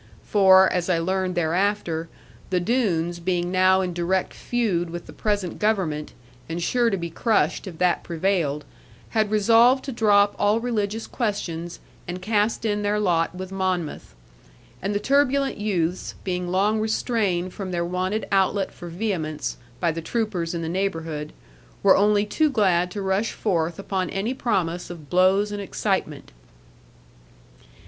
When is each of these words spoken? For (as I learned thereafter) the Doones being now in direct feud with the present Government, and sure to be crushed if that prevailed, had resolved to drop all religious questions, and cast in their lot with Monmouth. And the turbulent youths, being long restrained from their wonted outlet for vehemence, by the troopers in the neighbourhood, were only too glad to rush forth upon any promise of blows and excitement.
For 0.23 0.67
(as 0.73 0.89
I 0.89 0.97
learned 0.97 1.35
thereafter) 1.35 2.09
the 2.49 2.59
Doones 2.59 3.19
being 3.19 3.51
now 3.51 3.81
in 3.81 3.93
direct 3.93 4.33
feud 4.33 4.89
with 4.89 5.05
the 5.05 5.13
present 5.13 5.59
Government, 5.59 6.13
and 6.49 6.59
sure 6.59 6.89
to 6.89 6.97
be 6.97 7.11
crushed 7.11 7.67
if 7.67 7.77
that 7.77 8.03
prevailed, 8.03 8.65
had 9.09 9.29
resolved 9.29 9.85
to 9.85 9.91
drop 9.91 10.33
all 10.39 10.59
religious 10.59 11.05
questions, 11.05 11.79
and 12.07 12.19
cast 12.19 12.65
in 12.65 12.81
their 12.81 12.99
lot 12.99 13.35
with 13.35 13.51
Monmouth. 13.51 14.15
And 14.81 14.95
the 14.95 14.99
turbulent 14.99 15.57
youths, 15.59 16.15
being 16.23 16.47
long 16.47 16.79
restrained 16.79 17.53
from 17.53 17.69
their 17.69 17.85
wonted 17.85 18.25
outlet 18.31 18.71
for 18.71 18.87
vehemence, 18.89 19.57
by 19.79 19.91
the 19.91 20.01
troopers 20.01 20.55
in 20.55 20.63
the 20.63 20.67
neighbourhood, 20.67 21.31
were 21.83 21.95
only 21.95 22.25
too 22.25 22.49
glad 22.49 22.89
to 22.89 23.03
rush 23.03 23.33
forth 23.33 23.77
upon 23.77 24.09
any 24.09 24.33
promise 24.33 24.89
of 24.89 25.11
blows 25.11 25.51
and 25.51 25.61
excitement. 25.61 26.31